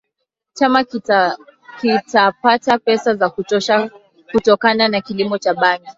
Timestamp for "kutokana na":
4.31-5.01